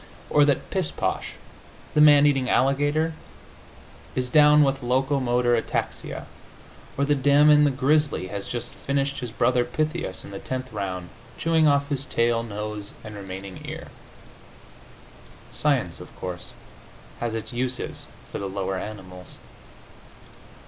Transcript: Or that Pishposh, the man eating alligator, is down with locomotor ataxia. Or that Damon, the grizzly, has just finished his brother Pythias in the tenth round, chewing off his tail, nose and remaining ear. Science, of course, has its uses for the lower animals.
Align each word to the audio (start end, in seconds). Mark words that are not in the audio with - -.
Or 0.31 0.45
that 0.45 0.71
Pishposh, 0.71 1.33
the 1.93 2.01
man 2.01 2.25
eating 2.25 2.49
alligator, 2.49 3.13
is 4.15 4.31
down 4.31 4.63
with 4.63 4.81
locomotor 4.81 5.55
ataxia. 5.55 6.25
Or 6.97 7.05
that 7.05 7.21
Damon, 7.21 7.65
the 7.65 7.69
grizzly, 7.69 8.25
has 8.29 8.47
just 8.47 8.73
finished 8.73 9.19
his 9.19 9.29
brother 9.29 9.63
Pythias 9.63 10.25
in 10.25 10.31
the 10.31 10.39
tenth 10.39 10.73
round, 10.73 11.09
chewing 11.37 11.67
off 11.67 11.89
his 11.89 12.07
tail, 12.07 12.41
nose 12.41 12.93
and 13.03 13.13
remaining 13.13 13.61
ear. 13.63 13.89
Science, 15.51 16.01
of 16.01 16.15
course, 16.15 16.49
has 17.19 17.35
its 17.35 17.53
uses 17.53 18.07
for 18.31 18.39
the 18.39 18.49
lower 18.49 18.77
animals. 18.79 19.37